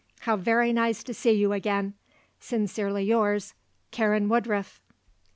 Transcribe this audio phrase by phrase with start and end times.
[0.21, 1.93] How very nice to see you again.
[2.39, 3.53] Sincerely yours,
[3.91, 4.81] "Karen Woodruff."